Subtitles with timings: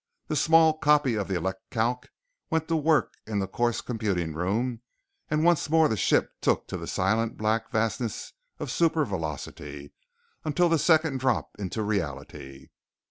[0.29, 2.07] The small copy of the Elecalc
[2.49, 4.81] went to work in the course computing room
[5.29, 9.91] and once more the ship took to the silent, black vastness of supervelocity
[10.43, 12.69] until the second drop into reality.